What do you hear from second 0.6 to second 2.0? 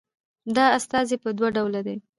استازي په دوه ډوله ده